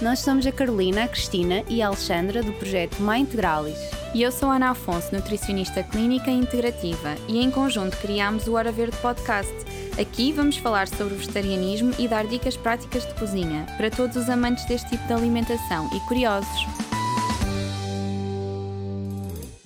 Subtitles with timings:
[0.00, 3.76] Nós somos a Carolina, a Cristina e a Alexandra do projeto Mãe Integralis.
[4.14, 8.70] E eu sou Ana Afonso, nutricionista clínica e integrativa, e em conjunto criámos o Hora
[8.70, 9.52] Verde Podcast.
[10.00, 14.30] Aqui vamos falar sobre o vegetarianismo e dar dicas práticas de cozinha para todos os
[14.30, 16.48] amantes deste tipo de alimentação e curiosos.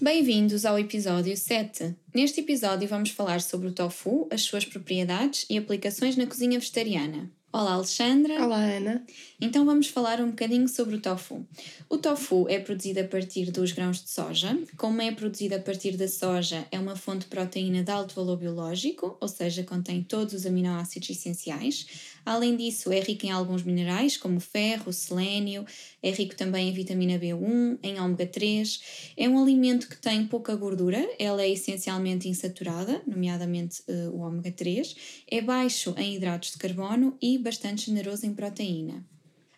[0.00, 1.96] Bem-vindos ao episódio 7.
[2.14, 7.28] Neste episódio vamos falar sobre o tofu, as suas propriedades e aplicações na cozinha vegetariana.
[7.52, 8.44] Olá, Alexandra.
[8.44, 9.04] Olá, Ana.
[9.40, 11.44] Então vamos falar um bocadinho sobre o tofu.
[11.88, 14.56] O tofu é produzido a partir dos grãos de soja.
[14.76, 18.36] Como é produzido a partir da soja, é uma fonte de proteína de alto valor
[18.36, 21.86] biológico, ou seja, contém todos os aminoácidos essenciais.
[22.24, 25.66] Além disso, é rico em alguns minerais, como ferro, selênio,
[26.00, 29.12] é rico também em vitamina B1, em ômega 3.
[29.16, 34.52] É um alimento que tem pouca gordura, ela é essencialmente insaturada, nomeadamente uh, o ômega
[34.52, 34.94] 3.
[35.28, 39.04] É baixo em hidratos de carbono e bastante generoso em proteína.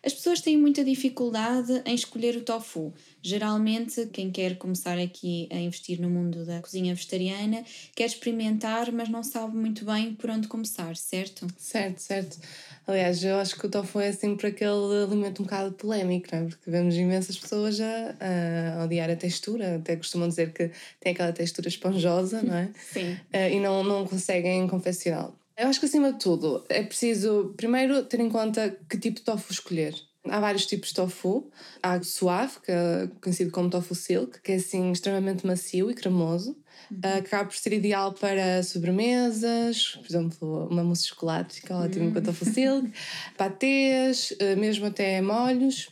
[0.05, 2.93] As pessoas têm muita dificuldade em escolher o tofu.
[3.21, 7.63] Geralmente, quem quer começar aqui a investir no mundo da cozinha vegetariana
[7.95, 11.47] quer experimentar, mas não sabe muito bem por onde começar, certo?
[11.57, 12.37] Certo, certo.
[12.85, 16.45] Aliás, eu acho que o tofu é sempre aquele alimento um bocado polémico, não é?
[16.49, 21.31] Porque vemos imensas pessoas a, a odiar a textura, até costumam dizer que tem aquela
[21.31, 22.69] textura esponjosa, não é?
[22.91, 23.13] Sim.
[23.33, 25.33] Uh, e não, não conseguem confeccioná-lo.
[25.57, 29.23] Eu acho que acima de tudo é preciso primeiro ter em conta que tipo de
[29.23, 29.93] tofu escolher.
[30.29, 31.51] Há vários tipos de tofu.
[31.81, 36.57] Há suave, que é conhecido como tofu silk, que é assim extremamente macio e cremoso.
[36.89, 36.97] Uhum.
[36.97, 41.77] Uh, que acaba por ser ideal para sobremesas, por exemplo, uma mousse de chocolate fica
[41.77, 42.13] ótimo uhum.
[42.13, 42.91] com tofu silk,
[43.37, 45.89] patês, uh, mesmo até molhos.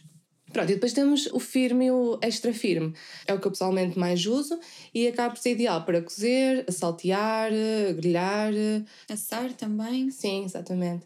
[0.51, 2.93] Pronto, e depois temos o firme e o extra firme.
[3.25, 4.59] É o que eu pessoalmente mais uso
[4.93, 7.51] e acaba por ser ideal para cozer, saltear,
[7.95, 8.53] grelhar.
[9.09, 10.11] Assar também.
[10.11, 11.05] Sim, exatamente.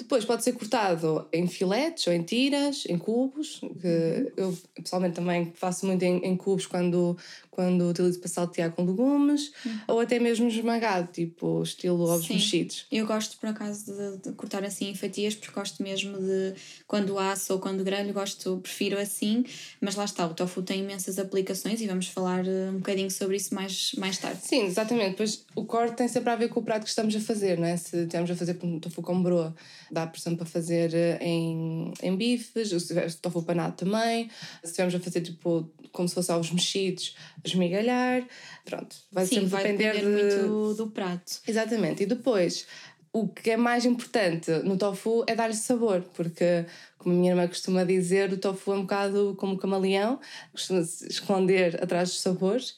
[0.00, 4.30] Depois pode ser cortado em filetes ou em tiras, em cubos, que uhum.
[4.34, 7.18] eu pessoalmente também faço muito em, em, cubos quando,
[7.50, 9.78] quando utilizo para saltear com legumes, uhum.
[9.88, 12.34] ou até mesmo esmagado, tipo estilo ovos Sim.
[12.34, 12.86] mexidos.
[12.90, 16.54] Eu gosto por acaso de, de, cortar assim em fatias, porque gosto mesmo de
[16.86, 19.44] quando aço ou quando grelho, gosto, prefiro assim,
[19.80, 23.36] mas lá está, o tofu tem imensas aplicações e vamos falar eh, um bocadinho sobre
[23.36, 24.40] isso mais, mais tarde.
[24.42, 25.10] Sim, exatamente.
[25.10, 27.66] Depois o corte tem sempre a ver com o prato que estamos a fazer, não
[27.66, 27.76] é?
[27.76, 29.54] Se estamos a fazer um tofu com broa
[29.90, 34.30] Dá, por exemplo, para fazer eh, em, em bifes, se tiver tofu panado também.
[34.62, 38.26] Se estivermos a fazer tipo como se fosse ovos mexidos, esmigalhar.
[38.64, 40.42] Pronto, vai Sim, sempre vai depender, depender de...
[40.42, 41.40] muito do prato.
[41.46, 42.02] Exatamente.
[42.02, 42.66] E depois,
[43.12, 46.64] o que é mais importante no tofu é dar-lhe sabor, porque,
[46.96, 50.20] como a minha irmã costuma dizer, o tofu é um bocado como o camaleão,
[50.52, 52.76] costuma se esconder atrás dos sabores.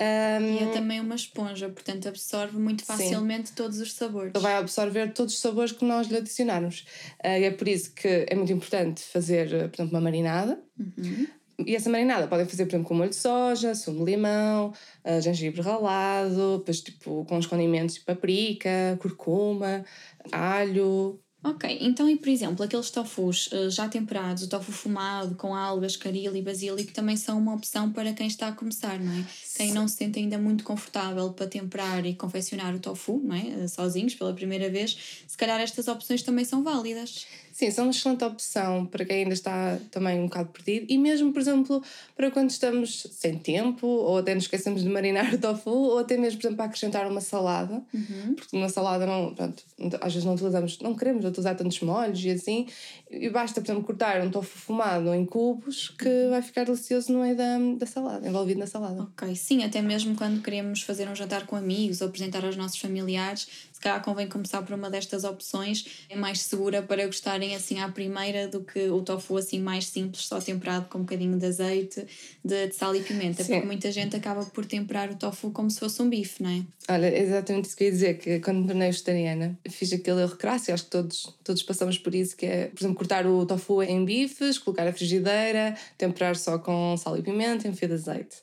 [0.00, 3.54] Um, e é também uma esponja, portanto absorve muito facilmente sim.
[3.54, 4.32] todos os sabores.
[4.34, 6.86] Ele vai absorver todos os sabores que nós lhe adicionarmos.
[7.22, 10.58] Uh, e é por isso que é muito importante fazer, por exemplo, uma marinada.
[10.78, 11.26] Uhum.
[11.58, 14.72] E essa marinada podem fazer, por exemplo, com molho de soja, sumo de limão,
[15.04, 19.84] uh, gengibre ralado, depois tipo com os condimentos de paprika, curcuma,
[20.32, 21.20] alho.
[21.44, 25.94] Ok, então e por exemplo, aqueles tofus uh, já temperados, o tofu fumado com algas,
[25.94, 29.24] caril e basílico também são uma opção para quem está a começar, não é?
[29.54, 33.42] Quem não se sente ainda muito confortável para temperar e confeccionar o tofu, não é?
[33.42, 37.26] Uh, sozinhos pela primeira vez, se calhar estas opções também são válidas.
[37.54, 41.32] Sim, são uma excelente opção para quem ainda está também um bocado perdido e mesmo,
[41.32, 41.80] por exemplo,
[42.16, 46.16] para quando estamos sem tempo ou até nos esquecemos de marinar o tofu ou até
[46.16, 48.34] mesmo, por exemplo, para acrescentar uma salada, uhum.
[48.34, 49.62] porque uma salada não, pronto,
[50.00, 52.66] às vezes não utilizamos, não queremos utilizar tantos molhos e assim,
[53.08, 57.20] e basta, por exemplo, cortar um tofu fumado em cubos que vai ficar delicioso no
[57.20, 59.00] meio da, da salada, envolvido na salada.
[59.00, 62.78] Ok, sim, até mesmo quando queremos fazer um jantar com amigos ou apresentar aos nossos
[62.78, 63.46] familiares,
[63.80, 68.48] calhar convém começar por uma destas opções, é mais segura para gostarem assim à primeira
[68.48, 72.06] do que o tofu assim mais simples, só temperado com um bocadinho de azeite,
[72.44, 73.54] de, de sal e pimenta, Sim.
[73.54, 76.62] porque muita gente acaba por temperar o tofu como se fosse um bife, não é?
[76.88, 80.36] Olha, exatamente isso que eu ia dizer, que quando me tornei vegetariana fiz aquele erro
[80.36, 83.44] crasso, e acho que todos, todos passamos por isso, que é, por exemplo, cortar o
[83.46, 88.36] tofu em bifes, colocar a frigideira, temperar só com sal e pimenta, enfiar de azeite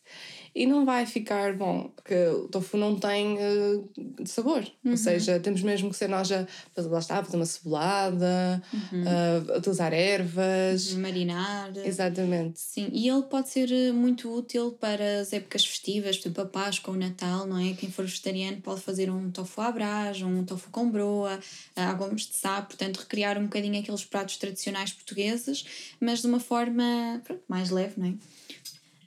[0.53, 3.89] e não vai ficar bom, porque o tofu não tem uh,
[4.25, 4.63] sabor.
[4.83, 4.92] Uhum.
[4.92, 6.45] Ou seja, temos mesmo que ser nós a
[6.77, 9.03] lá está, fazer uma cebolada, uhum.
[9.03, 11.71] uh, utilizar ervas, marinar.
[11.77, 12.59] Exatamente.
[12.59, 16.94] Sim, e ele pode ser eh, muito útil para as épocas festivas, exemplo, a Páscoa,
[16.94, 17.74] o Natal, não é?
[17.74, 21.39] Quem for vegetariano pode fazer um tofu à brás, um tofu com broa,
[21.75, 25.65] águas de sá, portanto, recriar um bocadinho aqueles pratos tradicionais portugueses,
[26.00, 28.13] mas de uma forma pronto, mais leve, não é?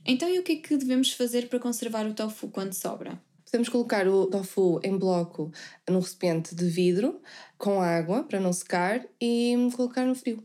[0.07, 3.19] Então, e o que é que devemos fazer para conservar o tofu quando sobra?
[3.45, 5.53] Podemos colocar o tofu em bloco
[5.89, 7.23] num recipiente de vidro
[7.57, 10.43] com água para não secar e colocar no frio.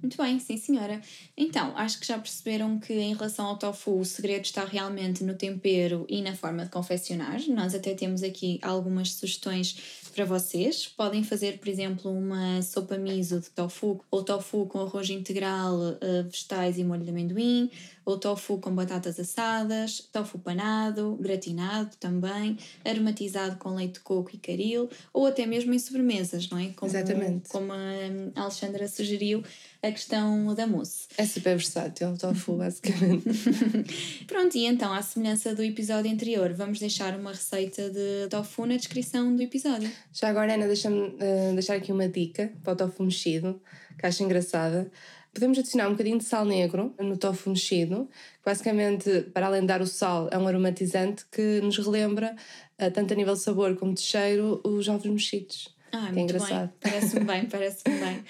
[0.00, 1.00] Muito bem, sim senhora.
[1.36, 5.34] Então, acho que já perceberam que em relação ao tofu o segredo está realmente no
[5.34, 7.40] tempero e na forma de confeccionar.
[7.48, 9.76] Nós até temos aqui algumas sugestões
[10.14, 10.86] para vocês.
[10.86, 16.22] Podem fazer, por exemplo, uma sopa miso de tofu ou tofu com arroz integral, eh,
[16.22, 17.68] vegetais e molho de amendoim,
[18.08, 24.38] ou tofu com batatas assadas, tofu panado, gratinado também, aromatizado com leite de coco e
[24.38, 26.68] caril, ou até mesmo em sobremesas, não é?
[26.68, 27.50] Como, Exatamente.
[27.50, 29.42] Como a Alexandra sugeriu,
[29.82, 31.06] a questão da mousse.
[31.18, 33.28] É super versátil, o tofu, basicamente.
[34.26, 38.76] Pronto, e então, à semelhança do episódio anterior, vamos deixar uma receita de tofu na
[38.76, 39.90] descrição do episódio.
[40.14, 43.60] Já agora, Ana, deixa-me uh, deixar aqui uma dica para o tofu mexido,
[43.98, 44.90] que acho engraçada.
[45.38, 48.08] Podemos adicionar um bocadinho de sal negro no tofu mexido,
[48.38, 52.34] que basicamente, para além de dar o sal, é um aromatizante que nos relembra,
[52.76, 55.72] uh, tanto a nível de sabor como de cheiro, os ovos mexidos.
[55.90, 56.72] Ah, que é muito engraçado.
[56.80, 58.24] Parece-me bem, parece-me bem.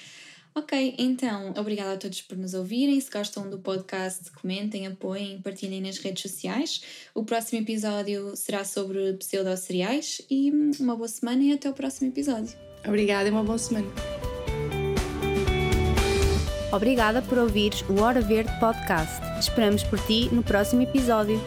[0.55, 3.00] Ok, então, obrigada a todos por nos ouvirem.
[3.00, 6.82] Se gostam do podcast, comentem, apoiem, partilhem nas redes sociais.
[7.14, 12.55] O próximo episódio será sobre pseudo-cereais e uma boa semana e até o próximo episódio.
[12.87, 13.88] Obrigada e uma boa semana.
[16.70, 19.23] Obrigada por ouvires o Hora Verde Podcast.
[19.38, 21.41] Esperamos por ti no próximo episódio.